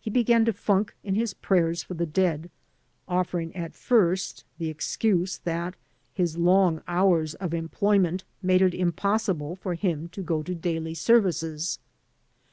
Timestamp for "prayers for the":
1.34-2.06